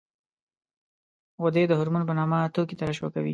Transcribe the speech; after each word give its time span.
غدې 1.43 1.63
د 1.67 1.71
هورمون 1.77 2.03
په 2.07 2.13
نامه 2.19 2.39
توکي 2.53 2.75
ترشح 2.79 3.07
کوي. 3.15 3.29